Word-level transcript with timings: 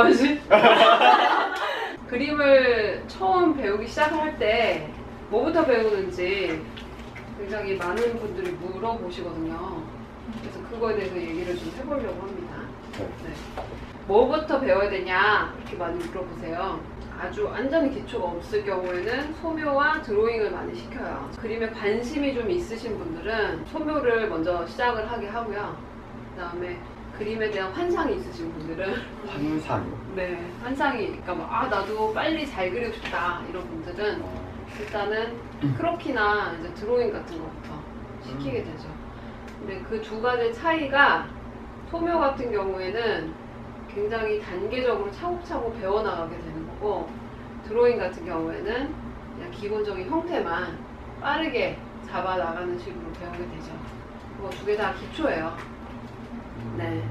뭐하지? 0.00 0.40
그림을 2.08 3.04
처음 3.06 3.56
배우기 3.56 3.86
시작할 3.86 4.38
때 4.38 4.88
뭐부터 5.28 5.64
배우는지 5.64 6.62
굉장히 7.38 7.76
많은 7.76 8.18
분들이 8.18 8.50
물어보시거든요. 8.52 9.82
그래서 10.40 10.68
그거에 10.68 10.96
대해서 10.96 11.16
얘기를 11.16 11.56
좀 11.56 11.72
해보려고 11.78 12.22
합니다. 12.22 12.56
네. 12.98 13.08
네. 13.24 13.62
뭐부터 14.06 14.60
배워야 14.60 14.90
되냐 14.90 15.54
이렇게 15.58 15.76
많이 15.76 16.04
물어보세요. 16.04 16.80
아주 17.20 17.44
완전히 17.44 17.94
기초가 17.94 18.28
없을 18.28 18.64
경우에는 18.64 19.34
소묘와 19.34 20.02
드로잉을 20.02 20.50
많이 20.50 20.74
시켜요. 20.74 21.30
그림에 21.38 21.68
관심이 21.70 22.34
좀 22.34 22.50
있으신 22.50 22.98
분들은 22.98 23.66
소묘를 23.66 24.28
먼저 24.28 24.66
시작을 24.66 25.10
하게 25.10 25.28
하고요. 25.28 25.76
그 26.34 26.40
다음에 26.40 26.78
그림에 27.18 27.50
대한 27.50 27.72
환상이 27.72 28.16
있으신 28.16 28.52
분들은 28.52 28.94
환상이요. 29.26 29.98
네 30.16 30.50
환상이 30.62 31.06
그러니까 31.06 31.34
뭐, 31.34 31.46
아 31.46 31.66
나도 31.68 32.12
빨리 32.14 32.46
잘 32.46 32.70
그리고 32.70 32.92
싶다 32.94 33.42
이런 33.48 33.66
분들은 33.68 34.22
일단은 34.80 35.36
크로키나 35.76 36.56
이제 36.58 36.74
드로잉 36.74 37.12
같은 37.12 37.38
것부터 37.38 37.74
시키게 38.24 38.64
되죠. 38.64 38.88
근데 39.58 39.80
그 39.82 40.00
두 40.00 40.22
가지 40.22 40.52
차이가 40.54 41.26
소묘 41.90 42.18
같은 42.18 42.50
경우에는 42.50 43.34
굉장히 43.92 44.40
단계적으로 44.40 45.10
차곡차곡 45.10 45.78
배워나가게 45.80 46.36
되는 46.38 46.66
거고 46.68 47.08
드로잉 47.66 47.98
같은 47.98 48.24
경우에는 48.24 48.94
그냥 49.34 49.50
기본적인 49.52 50.08
형태만 50.08 50.78
빠르게 51.20 51.76
잡아 52.08 52.36
나가는 52.36 52.78
식으로 52.78 53.12
배우게 53.20 53.38
되죠. 53.38 53.72
뭐두개 54.38 54.76
다 54.76 54.94
기초예요. 54.94 55.54
네. 56.76 57.02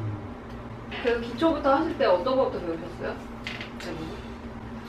그래서 1.04 1.22
기초부터 1.22 1.76
하실 1.76 1.98
때 1.98 2.06
어떤 2.06 2.36
것부터 2.38 2.60
배우셨어요? 2.66 3.16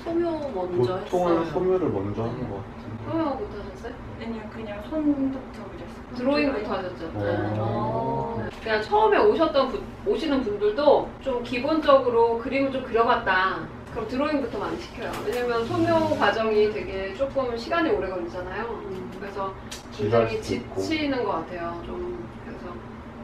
소묘 0.04 0.50
먼저 0.54 0.98
보통은 1.00 1.40
했어요. 1.40 1.52
소묘를 1.52 1.88
먼저 1.90 2.22
하는 2.22 2.48
것 2.50 2.56
같은데. 2.56 3.04
소묘부터 3.10 3.58
하셨어요? 3.60 3.94
아니요 4.22 4.42
그냥 4.52 4.82
손부터 4.88 5.38
그렸어요. 5.70 6.14
드로잉부터 6.16 6.74
하셨죠? 6.74 7.06
오. 7.14 8.42
네. 8.42 8.50
그냥 8.62 8.82
처음에 8.82 9.18
오셨던 9.18 9.68
분, 9.68 9.82
오시는 10.06 10.42
분들도 10.42 11.08
좀 11.20 11.42
기본적으로 11.42 12.38
그림을 12.38 12.72
좀 12.72 12.82
그려봤다. 12.84 13.60
그럼 13.92 14.08
드로잉부터 14.08 14.58
많이 14.58 14.78
시켜요. 14.78 15.10
왜냐면 15.26 15.64
소묘 15.66 16.16
과정이 16.18 16.72
되게 16.72 17.12
조금 17.14 17.56
시간이 17.56 17.90
오래 17.90 18.08
걸리잖아요. 18.08 18.80
그래서 19.18 19.52
지루할 19.92 20.28
굉장히. 20.28 20.42
지치는 20.76 21.24
것 21.24 21.32
같아요. 21.32 21.82
좀 21.84 22.26
그래서 22.44 22.49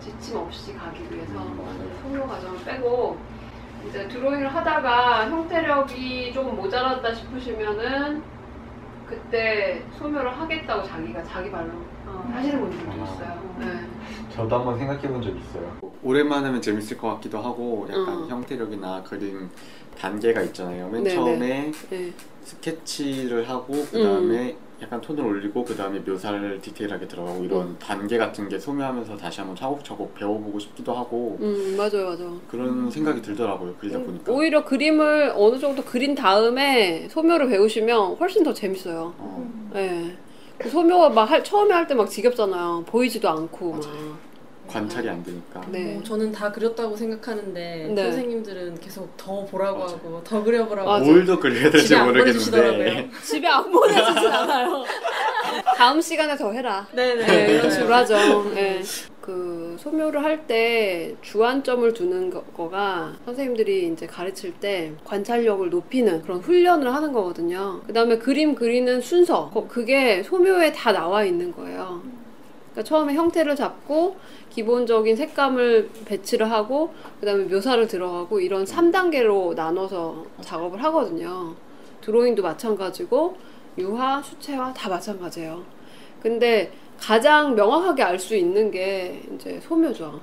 지침 0.01 0.37
없이 0.37 0.75
가기 0.75 1.01
위해서 1.11 1.33
음. 1.39 1.99
소묘 2.03 2.27
과정을 2.27 2.65
빼고 2.65 3.17
이제 3.89 4.07
드로잉을 4.09 4.55
하다가 4.55 5.31
형태력이 5.31 6.33
조금 6.33 6.57
모자랐다 6.57 7.15
싶으시면은 7.15 8.23
그때 9.07 9.85
소묘를 9.99 10.37
하겠다고 10.37 10.83
자기가 10.87 11.23
자기 11.25 11.49
말로 11.51 11.71
하시는 12.33 12.61
분들도 12.61 12.91
아. 12.91 13.05
있어요. 13.05 13.57
네. 13.59 13.67
저도 14.35 14.57
한번 14.57 14.79
생각해 14.79 15.09
본 15.09 15.23
적 15.23 15.31
있어요. 15.37 15.77
오랜만에 16.03 16.47
하면 16.47 16.61
재밌을 16.61 16.97
것 16.99 17.15
같기도 17.15 17.39
하고 17.39 17.87
약간 17.89 18.09
음. 18.25 18.29
형태력이나 18.29 19.03
그림 19.05 19.49
단계가 19.99 20.43
있잖아요. 20.43 20.89
맨 20.89 21.05
네네. 21.05 21.15
처음에 21.15 21.73
네. 21.91 22.13
스케치를 22.43 23.49
하고 23.49 23.73
그 23.91 24.03
다음에 24.03 24.57
약간 24.83 25.01
톤을 25.01 25.25
올리고 25.25 25.65
그 25.65 25.75
다음에 25.75 25.99
묘사를 26.01 26.61
디테일하게 26.61 27.09
들어가고 27.09 27.43
이런 27.45 27.63
음. 27.69 27.77
단계 27.79 28.19
같은 28.19 28.47
게 28.49 28.59
소묘하면서 28.59 29.17
다시 29.17 29.41
한번 29.41 29.57
차곡차곡 29.57 30.15
배워보고 30.15 30.59
싶기도 30.59 30.93
하고 30.93 31.39
음 31.41 31.77
맞아요 31.79 32.05
맞아요. 32.05 32.39
그런 32.49 32.91
생각이 32.91 33.23
들더라고요. 33.23 33.75
그리다 33.81 33.99
보니까. 34.01 34.31
오히려 34.33 34.65
그림을 34.65 35.33
어느 35.35 35.59
정도 35.59 35.83
그린 35.83 36.15
다음에 36.15 37.09
소묘를 37.09 37.49
배우시면 37.49 38.17
훨씬 38.17 38.43
더 38.45 38.53
재밌어요. 38.53 39.15
어, 39.17 39.71
네. 39.73 40.15
그 40.59 40.69
소묘가 40.69 41.09
막 41.11 41.25
할- 41.31 41.43
처음에 41.45 41.73
할 41.73 41.87
때 41.87 41.95
막 41.95 42.09
지겹잖아요. 42.11 42.85
보이지도 42.87 43.29
않고 43.31 43.73
막. 43.73 43.81
관찰이 44.67 45.09
안 45.09 45.23
되니까. 45.23 45.63
네. 45.71 45.97
어, 45.97 46.03
저는 46.03 46.33
다 46.33 46.51
그렸다고 46.53 46.97
생각하는데 46.97 47.93
네. 47.95 48.03
선생님들은 48.03 48.81
계속 48.81 49.17
더 49.17 49.45
보라고 49.47 49.79
맞아. 49.81 49.95
하고 49.97 50.23
더 50.25 50.43
그려보라고. 50.43 51.05
뭘 51.05 51.27
더 51.27 51.39
그려야 51.39 51.71
될지 51.71 51.95
모르겠는데 51.97 52.21
보내주시더라고요. 52.33 53.09
집에 53.23 53.47
안 53.49 53.71
보내주진 53.71 54.27
않아요. 54.29 54.85
다음 55.77 56.01
시간에 56.01 56.37
더 56.37 56.53
해라. 56.53 56.87
네네. 56.93 57.27
네, 57.27 57.53
이런 57.55 57.71
식으로 57.71 57.95
하죠. 57.95 58.51
네. 58.55 58.83
그 59.21 59.77
소묘를 59.81 60.23
할 60.23 60.47
때 60.47 61.17
주안점을 61.21 61.93
두는 61.95 62.31
거, 62.31 62.43
거가 62.45 63.15
선생님들이 63.25 63.89
이제 63.93 64.07
가르칠 64.07 64.53
때 64.61 64.93
관찰력을 65.05 65.69
높이는 65.69 66.23
그런 66.23 66.39
훈련을 66.39 66.95
하는 66.95 67.13
거거든요. 67.13 67.81
그 67.87 67.93
다음에 67.93 68.19
그림 68.19 68.55
그리는 68.55 69.01
순서. 69.01 69.51
거- 69.53 69.67
그게 69.67 70.23
소묘에 70.23 70.73
다 70.73 70.93
나와 70.93 71.25
있는 71.25 71.51
거예요. 71.53 72.03
그러니까 72.77 72.83
처음에 72.83 73.15
형태를 73.15 73.57
잡고 73.57 74.17
기본적인 74.51 75.17
색감을 75.17 75.91
배치를 76.05 76.51
하고 76.51 76.93
그다음에 77.21 77.45
묘사를 77.45 77.89
들어가고 77.89 78.39
이런 78.41 78.65
3단계로 78.65 79.55
나눠서 79.55 80.27
작업을 80.43 80.83
하거든요. 80.85 81.55
드로잉도 82.03 82.43
마찬가지고 82.43 83.39
유화, 83.79 84.21
수채화 84.23 84.75
다 84.75 84.91
마찬가지예요. 84.91 85.63
근데 86.21 86.71
가장 87.01 87.55
명확하게 87.55 88.03
알 88.03 88.19
수 88.19 88.37
있는 88.37 88.71
게 88.71 89.23
이제 89.35 89.59
소묘죠. 89.61 90.21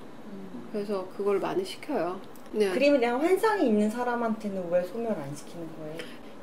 그래서 0.72 1.08
그걸 1.18 1.40
많이 1.40 1.66
시켜요. 1.66 2.20
네. 2.52 2.70
그림에 2.70 3.00
대한 3.00 3.20
환상이 3.20 3.66
있는 3.66 3.90
사람한테는 3.90 4.70
왜 4.70 4.84
소멸을 4.84 5.16
안 5.20 5.36
시키는 5.36 5.68
거예요? 5.80 5.98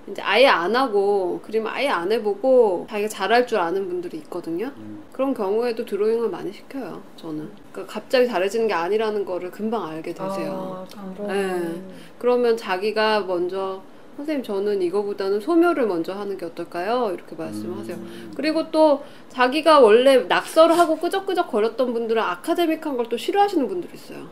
이제 0.09 0.23
아예 0.23 0.47
안 0.47 0.75
하고 0.75 1.41
그림 1.45 1.67
아예 1.67 1.89
안 1.89 2.11
해보고 2.11 2.87
자기가 2.91 3.09
잘할 3.09 3.47
줄 3.47 3.59
아는 3.59 3.89
분들이 3.89 4.17
있거든요. 4.19 4.73
음. 4.77 5.03
그런 5.13 5.35
경우에도 5.35 5.85
드로잉을 5.85 6.29
많이 6.31 6.53
시켜요. 6.53 7.03
저는. 7.17 7.49
그러니까 7.73 7.93
갑자기 7.93 8.27
잘해지는 8.27 8.67
게 8.69 8.75
아니라는 8.75 9.25
거를 9.25 9.51
금방 9.51 9.87
알게 9.87 10.13
되세요. 10.15 10.87
아, 10.97 11.15
네. 11.29 11.83
그러면 12.19 12.57
자기가 12.57 13.21
먼저 13.21 13.83
선생님 14.17 14.43
저는 14.43 14.83
이거보다는 14.83 15.41
소묘를 15.41 15.87
먼저 15.87 16.13
하는 16.13 16.37
게 16.37 16.45
어떨까요? 16.45 17.11
이렇게 17.15 17.37
말씀하세요. 17.37 17.97
음. 17.97 18.33
그리고 18.37 18.71
또 18.71 19.03
자기가 19.29 19.81
원래 19.81 20.17
낙서를 20.25 20.77
하고 20.79 20.97
끄적끄적 20.99 21.49
거렸던 21.51 21.93
분들은 21.93 22.21
아카데믹한 22.23 22.97
걸 22.97 23.07
또 23.09 23.17
싫어하시는 23.17 23.67
분들이 23.69 23.95
있어요. 23.95 24.27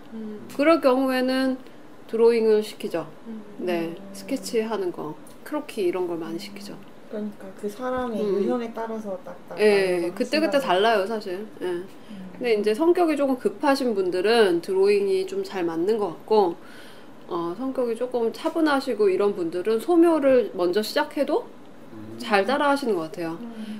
그럴 0.56 0.80
경우에는 0.80 1.56
드로잉을 2.08 2.62
시키죠. 2.62 3.06
네, 3.58 3.94
스케치하는 4.12 4.92
거, 4.92 5.14
크로키 5.48 5.82
이런 5.82 6.06
걸 6.06 6.18
많이 6.18 6.38
시키죠. 6.38 6.74
그러니까 7.10 7.46
그 7.58 7.66
사람의 7.68 8.20
음. 8.20 8.42
유형에 8.44 8.70
따라서 8.74 9.18
딱딱. 9.24 9.58
예, 9.58 10.12
그때 10.14 10.40
그때 10.40 10.58
달라요 10.58 11.06
사실. 11.06 11.46
예. 11.62 11.66
근데 12.32 12.54
이제 12.54 12.74
성격이 12.74 13.16
조금 13.16 13.38
급하신 13.38 13.94
분들은 13.94 14.60
드로잉이 14.60 15.26
좀 15.26 15.42
잘 15.42 15.64
맞는 15.64 15.96
것 15.98 16.08
같고, 16.08 16.56
어, 17.28 17.54
성격이 17.56 17.96
조금 17.96 18.30
차분하시고 18.32 19.08
이런 19.08 19.34
분들은 19.34 19.80
소묘를 19.80 20.50
먼저 20.54 20.82
시작해도 20.82 21.46
음. 21.92 22.18
잘 22.18 22.44
따라하시는 22.44 22.94
것 22.94 23.00
같아요. 23.02 23.38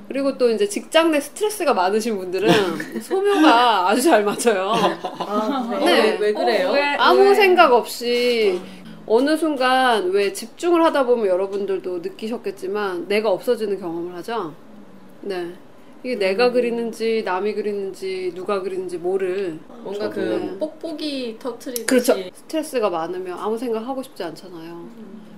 그리고 0.09 0.39
또 0.39 0.49
이제 0.51 0.67
직장 0.67 1.11
내 1.11 1.21
스트레스가 1.21 1.75
많으신 1.75 2.17
분들은 2.17 2.49
소묘가 3.03 3.91
아주 3.91 4.01
잘 4.01 4.25
맞아요. 4.25 4.73
아, 5.19 5.67
그래요? 5.69 5.85
네. 5.85 6.03
왜, 6.13 6.17
왜 6.19 6.33
그래요? 6.33 6.69
어, 6.71 6.73
왜? 6.73 6.83
아무 6.99 7.35
생각 7.35 7.73
없이 7.75 8.59
어 8.59 8.78
느 9.25 9.37
순간 9.37 10.11
왜 10.11 10.33
집중을 10.33 10.85
하다 10.85 11.07
보면 11.07 11.27
여러분들도 11.27 11.99
느끼셨겠지만 11.99 13.09
내가 13.09 13.31
없어지는 13.31 13.81
경험을 13.81 14.15
하죠. 14.17 14.55
네. 15.23 15.55
이게 16.05 16.17
내가 16.17 16.53
그리는지 16.53 17.23
남이 17.25 17.55
그리는지 17.55 18.33
누가 18.35 18.61
그리는지 18.61 18.99
모를 18.99 19.59
뭔가. 19.83 20.09
그 20.11 20.21
네. 20.21 20.59
뽁뽁이 20.59 21.39
터트리듯이 21.39 21.87
그렇죠. 21.87 22.15
스트레스가 22.35 22.91
많으면 22.91 23.37
아무 23.39 23.59
생각 23.59 23.87
하고 23.87 24.03
싶지 24.03 24.23
않잖아요. 24.23 24.89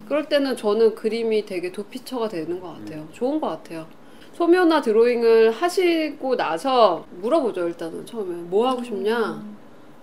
그럴 0.07 0.29
때는 0.29 0.57
저는 0.57 0.95
그림이 0.97 1.47
되게 1.47 1.71
도피처가 1.71 2.29
되는 2.29 2.61
것 2.61 2.75
같아요. 2.75 3.07
좋은 3.13 3.41
것 3.41 3.47
같아요. 3.49 3.87
소묘나 4.35 4.81
드로잉을 4.83 5.53
하시고 5.53 6.37
나서 6.37 7.07
물어보죠, 7.21 7.69
일단은 7.69 8.05
처음에. 8.05 8.35
뭐 8.35 8.69
하고 8.69 8.83
싶냐? 8.83 9.43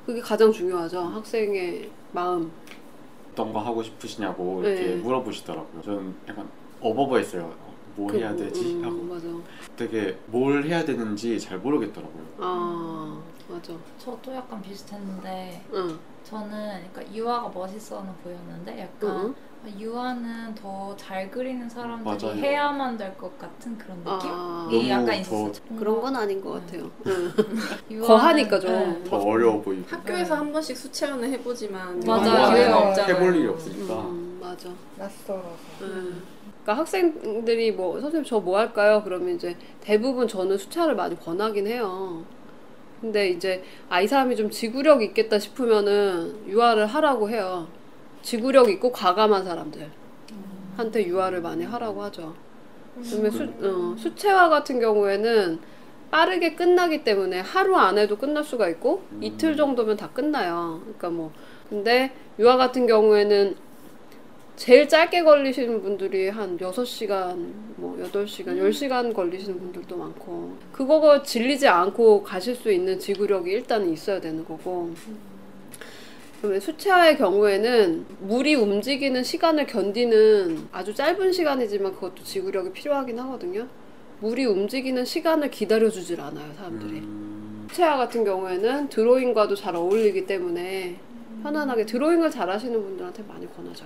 그게 0.05 0.21
가장 0.21 0.51
중요하죠. 0.51 0.99
학생의 1.01 1.89
마음. 2.13 2.51
어떤 3.37 3.53
거 3.53 3.59
하고 3.59 3.83
싶으시냐고 3.83 4.63
이렇게 4.63 4.81
네. 4.87 4.95
물어보시더라고요. 4.95 5.81
저는 5.83 6.15
약간 6.27 6.49
어버버했어요. 6.81 7.53
뭐 7.95 8.11
해야 8.11 8.31
그, 8.31 8.37
되지? 8.37 8.75
음, 8.75 8.83
하고 8.83 9.03
맞아. 9.03 9.27
되게 9.75 10.17
뭘 10.25 10.63
해야 10.63 10.83
되는지 10.83 11.39
잘 11.39 11.59
모르겠더라고요. 11.59 12.25
아, 12.39 13.21
맞아. 13.47 13.73
저도 13.99 14.33
약간 14.33 14.59
비슷했는데 14.63 15.63
응. 15.73 15.99
저는 16.23 16.81
그러니까 16.91 17.15
유아가 17.15 17.49
멋있어는 17.49 18.11
보였는데 18.23 18.81
약간 18.81 19.25
응. 19.27 19.35
유아는 19.77 20.55
더 20.55 20.95
잘 20.97 21.29
그리는 21.29 21.67
사람들이 21.69 22.03
맞아요. 22.05 22.41
해야만 22.41 22.97
될 22.97 23.13
것 23.17 23.37
같은 23.37 23.77
그런 23.77 23.97
느낌? 23.97 24.11
아, 24.31 24.69
이 24.71 24.89
약간 24.89 25.05
너무 25.07 25.19
있었어요. 25.19 25.51
그런 25.77 25.99
건 26.01 26.15
아닌 26.15 26.41
것 26.41 26.51
같아요. 26.51 26.89
응. 27.05 27.31
유아는- 27.91 28.07
거하니까 28.07 28.59
좀. 28.59 28.71
네. 28.71 29.03
더 29.09 29.17
어려워 29.17 29.61
보이고 29.61 29.83
학교에서 29.87 30.35
한 30.35 30.51
번씩 30.53 30.77
수채화는 30.77 31.31
해보지만 31.33 31.99
맞아요. 32.01 32.49
기회가 32.53 32.69
맞아요. 32.71 32.89
없잖아요. 32.89 33.15
해볼 33.15 33.35
일이 33.35 33.47
없으니까 33.47 33.93
음, 34.01 34.37
맞아. 34.41 34.69
맞아. 34.69 34.75
낯설어서. 34.97 35.49
음. 35.81 36.23
그러니까 36.63 36.81
학생들이 36.81 37.71
뭐 37.73 37.99
선생님 37.99 38.25
저 38.25 38.39
뭐 38.39 38.57
할까요? 38.57 39.01
그러면 39.03 39.35
이제 39.35 39.55
대부분 39.81 40.27
저는 40.27 40.57
수차를 40.57 40.95
많이 40.95 41.17
권하긴 41.19 41.67
해요. 41.67 42.23
근데 43.01 43.29
이제 43.29 43.63
아이 43.89 44.07
사람이 44.07 44.35
좀 44.35 44.49
지구력 44.49 45.01
있겠다 45.03 45.37
싶으면은 45.39 46.47
유아를 46.47 46.87
하라고 46.87 47.29
해요. 47.29 47.67
지구력 48.21 48.69
있고 48.69 48.91
과감한 48.91 49.45
사람들 49.45 49.89
한테 50.75 51.05
유아를 51.05 51.41
많이 51.41 51.63
하라고 51.63 52.03
하죠. 52.03 52.35
그다음에 53.01 53.29
수, 53.29 53.43
어, 53.43 53.95
수채화 53.97 54.49
같은 54.49 54.79
경우에는 54.79 55.59
빠르게 56.09 56.55
끝나기 56.55 57.03
때문에 57.03 57.41
하루 57.41 57.75
안에도 57.75 58.17
끝날 58.17 58.43
수가 58.43 58.69
있고 58.69 59.03
이틀 59.21 59.55
정도면 59.57 59.97
다 59.97 60.09
끝나요. 60.09 60.79
그러니까 60.81 61.09
뭐 61.09 61.31
근데 61.69 62.11
유아 62.39 62.57
같은 62.57 62.87
경우에는 62.87 63.55
제일 64.55 64.87
짧게 64.87 65.23
걸리시는 65.23 65.83
분들이 65.83 66.29
한 66.29 66.57
6시간, 66.57 67.53
뭐 67.75 67.95
8시간, 68.11 68.59
10시간 68.59 69.13
걸리시는 69.13 69.59
분들도 69.59 69.95
많고 69.95 70.57
그거 70.71 71.21
질리지 71.21 71.67
않고 71.67 72.23
가실 72.23 72.55
수 72.55 72.71
있는 72.71 72.97
지구력이 72.97 73.51
일단 73.51 73.87
있어야 73.87 74.19
되는 74.19 74.43
거고. 74.43 74.91
그러면 74.95 75.36
수채화의 76.41 77.17
경우에는 77.17 78.05
물이 78.21 78.55
움직이는 78.55 79.23
시간을 79.23 79.65
견디는 79.65 80.67
아주 80.71 80.93
짧은 80.93 81.31
시간이지만 81.31 81.95
그것도 81.95 82.23
지구력이 82.23 82.71
필요하긴 82.73 83.17
하거든요. 83.19 83.67
물이 84.19 84.45
움직이는 84.45 85.03
시간을 85.05 85.49
기다려주질 85.49 86.21
않아요, 86.21 86.53
사람들이. 86.55 86.99
음, 86.99 87.67
수채화 87.69 87.97
같은 87.97 88.23
경우에는 88.23 88.89
드로잉과도 88.89 89.55
잘 89.55 89.75
어울리기 89.75 90.25
때문에 90.25 90.99
편안하게 91.43 91.85
드로잉을 91.85 92.31
잘 92.31 92.49
하시는 92.49 92.81
분들한테 92.81 93.23
많이 93.23 93.51
권하죠. 93.55 93.85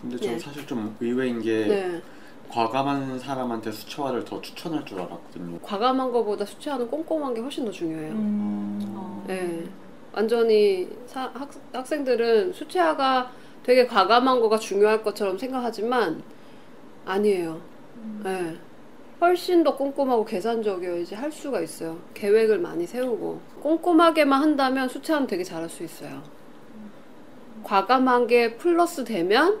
근데 0.00 0.16
저는 0.16 0.34
네. 0.34 0.38
사실 0.38 0.66
좀 0.66 0.94
의외인 1.00 1.40
게 1.40 1.66
네. 1.66 2.02
과감한 2.48 3.18
사람한테 3.18 3.72
수채화를 3.72 4.24
더 4.24 4.40
추천할 4.40 4.84
줄 4.84 5.00
알았거든요. 5.00 5.58
과감한 5.60 6.12
것보다 6.12 6.44
수채화는 6.44 6.88
꼼꼼한 6.88 7.32
게 7.32 7.40
훨씬 7.40 7.64
더 7.64 7.70
중요해요. 7.70 8.12
음. 8.12 9.24
네. 9.26 9.64
완전히 10.12 10.88
사- 11.06 11.30
학, 11.34 11.50
학생들은 11.72 12.52
수채화가 12.52 13.30
되게 13.62 13.86
과감한 13.86 14.40
거가 14.40 14.58
중요할 14.58 15.02
것처럼 15.02 15.38
생각하지만 15.38 16.22
아니에요. 17.04 17.60
네. 18.22 18.56
훨씬 19.20 19.62
더 19.62 19.76
꼼꼼하고 19.76 20.24
계산적이어야지 20.24 21.14
할 21.14 21.30
수가 21.30 21.60
있어요. 21.60 21.98
계획을 22.14 22.58
많이 22.58 22.86
세우고 22.86 23.40
꼼꼼하게만 23.62 24.42
한다면 24.42 24.88
수채화는 24.88 25.28
되게 25.28 25.44
잘할 25.44 25.68
수 25.68 25.84
있어요. 25.84 26.22
과감한 27.62 28.26
게 28.26 28.56
플러스 28.56 29.04
되면 29.04 29.60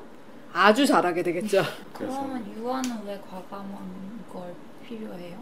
아주 0.52 0.84
잘하게 0.84 1.22
되겠죠. 1.22 1.62
그러면 1.94 2.44
유아는 2.58 2.90
왜 3.06 3.20
과감한 3.30 3.78
걸 4.32 4.52
필요해요? 4.86 5.38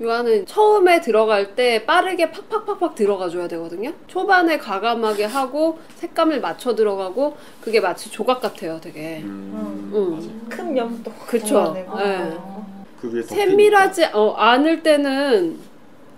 유아는 0.00 0.46
처음에 0.46 1.00
들어갈 1.00 1.54
때 1.54 1.84
빠르게 1.86 2.30
팍팍팍팍 2.30 2.94
들어가 2.94 3.28
줘야 3.28 3.46
되거든요. 3.46 3.92
초반에 4.08 4.58
과감하게 4.58 5.24
하고 5.24 5.78
색감을 5.96 6.40
맞춰 6.40 6.74
들어가고 6.74 7.36
그게 7.60 7.80
마치 7.80 8.10
조각 8.10 8.40
같아요, 8.40 8.80
되게. 8.80 9.20
음, 9.22 9.90
음. 9.94 10.46
큰 10.48 10.76
염도 10.76 11.12
그쵸. 11.26 11.72
네. 11.74 11.86
어, 11.88 12.66
그게 13.00 13.20
더 13.20 13.34
세밀하지 13.34 14.06
어, 14.14 14.32
않을 14.32 14.82
때는 14.82 15.58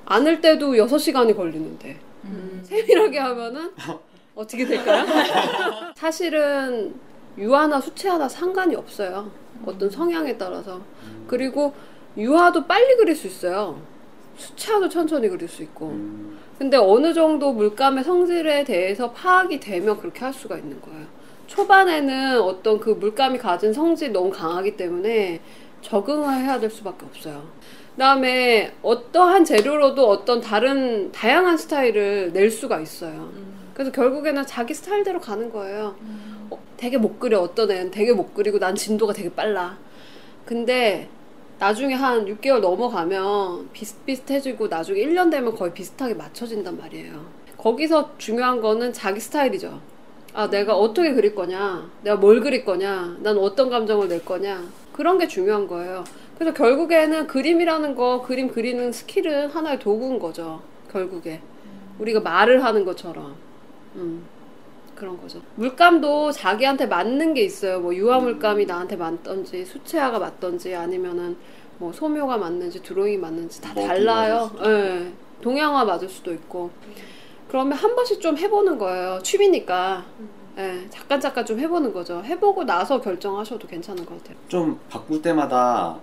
않을 0.06 0.40
때도 0.40 0.72
6시간이 0.72 1.36
걸리는데 1.36 1.98
음. 2.24 2.62
세밀하게 2.64 3.18
하면은 3.18 3.72
어떻게 4.34 4.64
될까요? 4.64 5.04
사실은 5.96 6.94
유아나 7.36 7.80
수채화나 7.80 8.26
상관이 8.28 8.74
없어요. 8.74 9.30
어떤 9.66 9.90
성향에 9.90 10.38
따라서. 10.38 10.80
그리고 11.26 11.74
유아도 12.16 12.66
빨리 12.66 12.96
그릴 12.96 13.14
수 13.14 13.26
있어요. 13.26 13.80
수채화도 14.36 14.88
천천히 14.88 15.28
그릴 15.28 15.48
수 15.48 15.62
있고. 15.62 15.88
음, 15.88 16.38
근데 16.58 16.76
어느 16.76 17.12
정도 17.12 17.52
물감의 17.52 18.04
성질에 18.04 18.64
대해서 18.64 19.10
파악이 19.12 19.60
되면 19.60 19.98
그렇게 19.98 20.20
할 20.20 20.32
수가 20.32 20.56
있는 20.56 20.80
거예요. 20.80 21.06
초반에는 21.46 22.40
어떤 22.40 22.80
그 22.80 22.90
물감이 22.90 23.38
가진 23.38 23.72
성질이 23.72 24.12
너무 24.12 24.30
강하기 24.30 24.76
때문에 24.76 25.40
적응을 25.82 26.44
해야 26.44 26.58
될 26.58 26.70
수밖에 26.70 27.06
없어요. 27.06 27.44
그 27.94 28.00
다음에 28.00 28.74
어떠한 28.82 29.44
재료로도 29.44 30.06
어떤 30.06 30.40
다른 30.40 31.10
다양한 31.12 31.56
스타일을 31.56 32.32
낼 32.32 32.50
수가 32.50 32.80
있어요. 32.80 33.30
그래서 33.72 33.92
결국에는 33.92 34.44
자기 34.46 34.74
스타일대로 34.74 35.20
가는 35.20 35.50
거예요. 35.50 35.96
어, 36.50 36.58
되게 36.76 36.98
못 36.98 37.18
그려 37.18 37.40
어떤 37.40 37.70
애는 37.70 37.90
되게 37.90 38.12
못 38.12 38.34
그리고 38.34 38.58
난 38.58 38.74
진도가 38.74 39.12
되게 39.12 39.32
빨라. 39.32 39.78
근데 40.44 41.08
나중에 41.58 41.94
한 41.94 42.26
6개월 42.26 42.60
넘어가면 42.60 43.70
비슷비슷해지고 43.72 44.68
나중에 44.68 45.00
1년 45.00 45.30
되면 45.30 45.54
거의 45.54 45.72
비슷하게 45.72 46.14
맞춰진단 46.14 46.76
말이에요. 46.76 47.24
거기서 47.56 48.18
중요한 48.18 48.60
거는 48.60 48.92
자기 48.92 49.20
스타일이죠. 49.20 49.80
아, 50.34 50.50
내가 50.50 50.76
어떻게 50.76 51.14
그릴 51.14 51.34
거냐? 51.34 51.90
내가 52.02 52.16
뭘 52.16 52.40
그릴 52.40 52.64
거냐? 52.64 53.16
난 53.20 53.38
어떤 53.38 53.70
감정을 53.70 54.08
낼 54.08 54.22
거냐? 54.22 54.62
그런 54.92 55.18
게 55.18 55.26
중요한 55.26 55.66
거예요. 55.66 56.04
그래서 56.38 56.52
결국에는 56.52 57.26
그림이라는 57.26 57.94
거, 57.94 58.20
그림 58.20 58.48
그리는 58.48 58.92
스킬은 58.92 59.48
하나의 59.48 59.78
도구인 59.78 60.18
거죠. 60.18 60.60
결국에. 60.92 61.40
우리가 61.98 62.20
말을 62.20 62.62
하는 62.62 62.84
것처럼. 62.84 63.34
음. 63.94 64.35
그런 64.96 65.20
거죠. 65.20 65.40
물감도 65.54 66.32
자기한테 66.32 66.86
맞는 66.86 67.34
게 67.34 67.42
있어요. 67.42 67.78
뭐 67.78 67.94
유화 67.94 68.18
물감이 68.18 68.66
나한테 68.66 68.96
맞던지 68.96 69.64
수채화가 69.64 70.18
맞던지 70.18 70.74
아니면은 70.74 71.36
뭐 71.78 71.92
소묘가 71.92 72.38
맞는지 72.38 72.82
드로잉이 72.82 73.18
맞는지 73.18 73.60
다 73.60 73.74
달라요. 73.74 74.50
예. 74.64 75.12
동양화 75.42 75.84
맞을 75.84 76.08
수도 76.08 76.32
있고. 76.32 76.70
그러면 77.48 77.78
한 77.78 77.94
번씩 77.94 78.20
좀 78.20 78.36
해보는 78.36 78.78
거예요. 78.78 79.20
취미니까. 79.22 80.04
예. 80.58 80.86
잠깐 80.88 81.20
잠깐 81.20 81.44
좀 81.44 81.60
해보는 81.60 81.92
거죠. 81.92 82.22
해보고 82.24 82.64
나서 82.64 83.00
결정하셔도 83.00 83.68
괜찮은 83.68 84.06
것 84.06 84.18
같아요. 84.18 84.38
좀 84.48 84.80
바꿀 84.88 85.20
때마다 85.20 86.00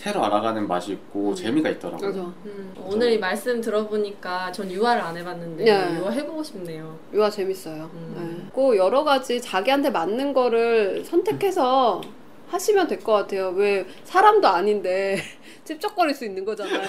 새로 0.00 0.24
알아가는 0.24 0.66
맛이 0.66 0.92
있고 0.92 1.28
음. 1.30 1.34
재미가 1.34 1.68
있더라고요. 1.68 1.98
그래서 2.00 2.32
음, 2.46 2.74
오늘 2.86 3.12
이 3.12 3.18
말씀 3.18 3.60
들어보니까 3.60 4.50
전 4.50 4.70
유아를 4.70 5.02
안 5.02 5.14
해봤는데 5.14 5.62
네. 5.64 5.98
유아 5.98 6.08
해보고 6.10 6.42
싶네요. 6.42 6.98
유화 7.12 7.28
재밌어요. 7.28 7.90
음. 7.92 8.46
예. 8.48 8.50
그 8.54 8.78
여러 8.78 9.04
가지 9.04 9.38
자기한테 9.42 9.90
맞는 9.90 10.32
거를 10.32 11.04
선택해서 11.04 12.00
하시면 12.48 12.88
될 12.88 13.00
것 13.00 13.12
같아요. 13.12 13.50
왜 13.50 13.84
사람도 14.04 14.48
아닌데 14.48 15.18
찝쩍거릴 15.64 16.14
수 16.14 16.24
있는 16.24 16.46
거잖아요. 16.46 16.80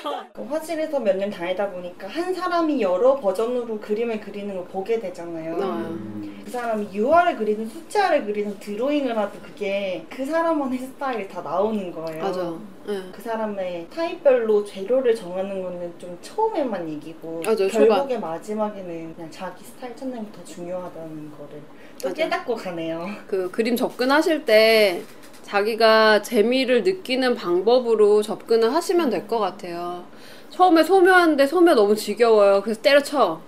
그 0.32 0.42
화실에서 0.44 0.98
몇 1.00 1.16
년 1.16 1.28
다니다 1.30 1.70
보니까 1.70 2.06
한 2.08 2.32
사람이 2.34 2.80
여러 2.80 3.16
버전으로 3.16 3.78
그림을 3.80 4.20
그리는 4.20 4.54
걸 4.54 4.64
보게 4.66 4.98
되잖아요. 5.00 5.56
네. 5.56 5.64
음, 5.64 6.42
그 6.44 6.50
사람이 6.50 6.88
유화를 6.92 7.36
그리든 7.36 7.68
숫자를 7.68 8.24
그리든 8.24 8.58
드로잉을 8.58 9.16
하든 9.16 9.42
그게 9.42 10.04
그 10.08 10.24
사람만의 10.24 10.78
스타일이 10.78 11.28
다 11.28 11.42
나오는 11.42 11.92
거예요. 11.92 12.22
맞아. 12.22 12.54
예. 12.88 13.02
그 13.12 13.20
사람의 13.20 13.86
타입별로 13.94 14.64
재료를 14.64 15.14
정하는 15.14 15.62
거는 15.62 15.92
좀 15.98 16.16
처음에만 16.22 16.88
얘기고 16.88 17.42
맞아요, 17.44 17.68
결국에 17.68 18.16
마지막에는 18.18 19.14
그냥 19.14 19.30
자기 19.30 19.64
스타일 19.64 19.94
찾는 19.94 20.24
게 20.24 20.32
더 20.32 20.44
중요하다는 20.44 21.32
거를 21.36 21.60
또 22.02 22.08
맞아. 22.08 22.14
깨닫고 22.24 22.54
가네요. 22.54 23.06
그 23.26 23.50
그림 23.50 23.76
접근하실 23.76 24.44
때 24.46 25.02
자기가 25.54 26.22
재미를 26.22 26.84
느끼는 26.84 27.34
방법으로 27.34 28.22
접근을 28.22 28.72
하시면 28.72 29.10
될 29.10 29.26
것 29.26 29.40
같아요. 29.40 30.04
처음에 30.50 30.84
소묘하는데 30.84 31.44
소묘 31.46 31.74
너무 31.74 31.96
지겨워요. 31.96 32.62
그래서 32.62 32.80
때려쳐. 32.80 33.40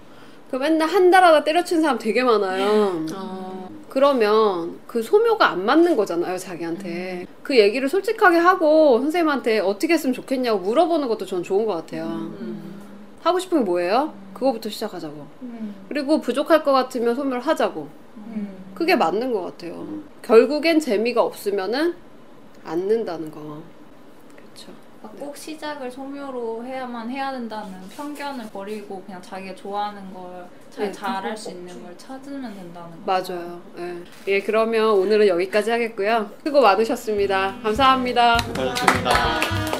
그 0.50 0.56
맨날 0.56 0.88
한 0.88 1.11
달 1.12 1.23
하다 1.23 1.44
때려친 1.44 1.80
사람 1.80 1.99
되게 2.00 2.25
많아요. 2.25 3.04
어, 3.14 3.68
그러면 3.88 4.80
그 4.88 5.00
소묘가 5.00 5.49
안 5.50 5.64
맞는 5.64 5.94
거잖아요, 5.97 6.37
자기한테. 6.38 7.26
그 7.44 7.56
얘기를 7.56 7.88
솔직하게 7.88 8.37
하고 8.38 8.99
선생님한테 8.99 9.61
어떻게 9.61 9.92
했으면 9.94 10.12
좋겠냐고 10.12 10.59
물어보는 10.59 11.06
것도 11.06 11.25
저는 11.25 11.44
좋은 11.44 11.64
것 11.66 11.75
같아요. 11.75 12.04
음. 12.06 12.73
하고 13.23 13.38
싶은 13.38 13.59
게 13.61 13.64
뭐예요? 13.64 14.12
그거부터 14.35 14.68
시작하자고. 14.71 15.25
음. 15.42 15.75
그리고 15.88 16.21
부족할 16.21 16.64
것 16.64 16.73
같으면 16.73 17.14
소묘를 17.14 17.40
하자고. 17.40 17.88
음. 18.73 18.75
그게 18.75 18.97
맞는 18.97 19.33
것 19.33 19.43
같아요. 19.43 19.87
결국엔 20.23 20.81
재미가 20.81 21.23
없으면은 21.23 21.95
안 22.64 22.87
는다는 22.87 23.31
거. 23.31 23.62
그렇죠. 24.37 24.73
그러니까 25.00 25.25
꼭 25.25 25.37
시작을 25.37 25.91
소묘로 25.91 26.64
해야만 26.64 27.11
해야 27.11 27.33
된다는 27.33 27.73
편견을 27.97 28.50
버리고 28.50 29.02
그냥 29.05 29.21
자기가 29.21 29.55
좋아하는 29.57 30.02
걸잘 30.14 30.87
네, 30.87 30.93
잘할 30.93 31.37
수 31.37 31.50
있는 31.50 31.83
걸 31.83 31.97
찾으면 31.99 32.55
된다는 32.55 32.91
거. 32.91 32.97
맞아요. 33.05 33.61
예. 33.79 34.02
예, 34.29 34.41
그러면 34.41 34.91
오늘은 34.91 35.26
여기까지 35.26 35.71
하겠고요. 35.73 36.31
수고 36.45 36.61
많으셨습니다. 36.61 37.57
감사합니다. 37.62 38.38
수고하셨습니다. 38.38 39.72